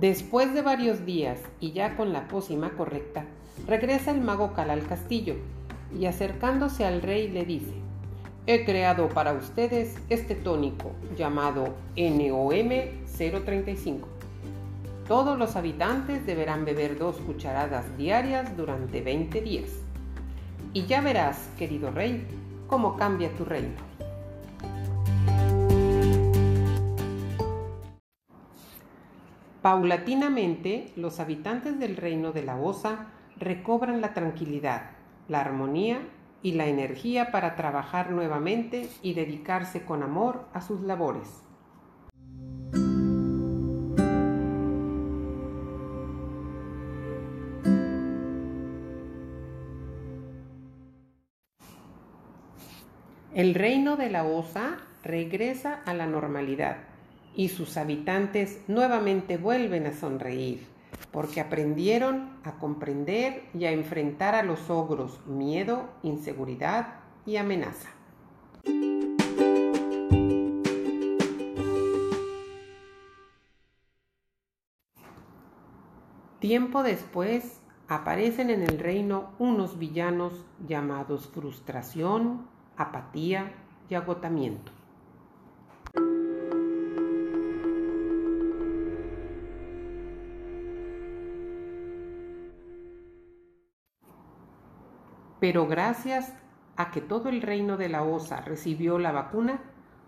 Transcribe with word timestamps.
Después 0.00 0.54
de 0.54 0.62
varios 0.62 1.04
días 1.04 1.38
y 1.60 1.72
ya 1.72 1.94
con 1.94 2.14
la 2.14 2.26
pócima 2.26 2.70
correcta, 2.70 3.26
regresa 3.66 4.12
el 4.12 4.22
mago 4.22 4.54
Cal 4.54 4.70
al 4.70 4.86
castillo 4.86 5.34
y 5.94 6.06
acercándose 6.06 6.86
al 6.86 7.02
rey 7.02 7.28
le 7.28 7.44
dice, 7.44 7.74
he 8.46 8.64
creado 8.64 9.10
para 9.10 9.34
ustedes 9.34 9.98
este 10.08 10.34
tónico 10.34 10.92
llamado 11.18 11.74
NOM 11.98 12.70
035. 13.14 14.08
Todos 15.06 15.38
los 15.38 15.54
habitantes 15.56 16.24
deberán 16.24 16.64
beber 16.64 16.98
dos 16.98 17.16
cucharadas 17.16 17.84
diarias 17.98 18.56
durante 18.56 19.02
20 19.02 19.42
días. 19.42 19.68
Y 20.72 20.86
ya 20.86 21.02
verás, 21.02 21.50
querido 21.58 21.90
rey, 21.90 22.26
cómo 22.68 22.96
cambia 22.96 23.28
tu 23.36 23.44
reino. 23.44 23.89
Paulatinamente, 29.62 30.90
los 30.96 31.20
habitantes 31.20 31.78
del 31.78 31.98
reino 31.98 32.32
de 32.32 32.42
la 32.42 32.56
Osa 32.56 33.08
recobran 33.36 34.00
la 34.00 34.14
tranquilidad, 34.14 34.92
la 35.28 35.42
armonía 35.42 36.00
y 36.42 36.52
la 36.52 36.66
energía 36.66 37.30
para 37.30 37.56
trabajar 37.56 38.10
nuevamente 38.10 38.88
y 39.02 39.12
dedicarse 39.12 39.84
con 39.84 40.02
amor 40.02 40.46
a 40.54 40.62
sus 40.62 40.80
labores. 40.80 41.42
El 53.34 53.54
reino 53.54 53.96
de 53.96 54.08
la 54.08 54.24
Osa 54.24 54.78
regresa 55.02 55.82
a 55.84 55.92
la 55.92 56.06
normalidad 56.06 56.89
y 57.34 57.48
sus 57.48 57.76
habitantes 57.76 58.60
nuevamente 58.68 59.36
vuelven 59.36 59.86
a 59.86 59.92
sonreír, 59.92 60.66
porque 61.12 61.40
aprendieron 61.40 62.30
a 62.44 62.58
comprender 62.58 63.44
y 63.54 63.64
a 63.64 63.72
enfrentar 63.72 64.34
a 64.34 64.42
los 64.42 64.70
ogros 64.70 65.24
miedo, 65.26 65.88
inseguridad 66.02 66.94
y 67.26 67.36
amenaza. 67.36 67.90
Tiempo 76.40 76.82
después 76.82 77.60
aparecen 77.86 78.48
en 78.48 78.62
el 78.62 78.78
reino 78.78 79.32
unos 79.38 79.78
villanos 79.78 80.46
llamados 80.66 81.28
frustración, 81.28 82.46
apatía 82.78 83.52
y 83.90 83.94
agotamiento. 83.94 84.72
Pero 95.40 95.66
gracias 95.66 96.32
a 96.76 96.90
que 96.90 97.00
todo 97.00 97.28
el 97.28 97.42
reino 97.42 97.76
de 97.76 97.88
la 97.88 98.02
Osa 98.02 98.40
recibió 98.42 98.98
la 98.98 99.12
vacuna, 99.12 99.60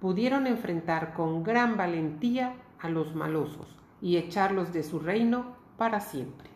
pudieron 0.00 0.46
enfrentar 0.46 1.14
con 1.14 1.42
gran 1.42 1.76
valentía 1.76 2.54
a 2.78 2.88
los 2.88 3.14
malosos 3.14 3.74
y 4.00 4.18
echarlos 4.18 4.72
de 4.72 4.82
su 4.82 4.98
reino 4.98 5.56
para 5.78 6.00
siempre. 6.00 6.53